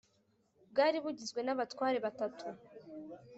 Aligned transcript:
bwari 0.71 0.97
bugizwe 1.03 1.39
n 1.43 1.49
abatware 1.53 1.97
batatu 2.05 2.45